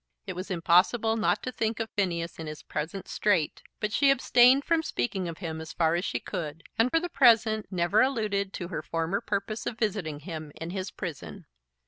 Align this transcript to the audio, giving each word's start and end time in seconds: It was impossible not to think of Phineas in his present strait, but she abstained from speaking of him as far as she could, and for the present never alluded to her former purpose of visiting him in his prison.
It 0.25 0.33
was 0.33 0.49
impossible 0.49 1.15
not 1.15 1.43
to 1.43 1.51
think 1.51 1.79
of 1.79 1.91
Phineas 1.91 2.39
in 2.39 2.47
his 2.47 2.63
present 2.63 3.07
strait, 3.07 3.61
but 3.79 3.93
she 3.93 4.09
abstained 4.09 4.65
from 4.65 4.81
speaking 4.81 5.27
of 5.27 5.37
him 5.37 5.61
as 5.61 5.73
far 5.73 5.93
as 5.93 6.03
she 6.03 6.19
could, 6.19 6.63
and 6.75 6.89
for 6.89 6.99
the 6.99 7.07
present 7.07 7.67
never 7.69 8.01
alluded 8.01 8.51
to 8.53 8.69
her 8.69 8.81
former 8.81 9.21
purpose 9.21 9.67
of 9.67 9.77
visiting 9.77 10.21
him 10.21 10.51
in 10.59 10.71
his 10.71 10.89
prison. 10.89 11.45